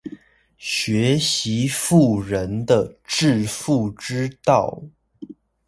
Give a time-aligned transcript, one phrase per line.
[0.57, 4.81] 學習富人的致富之道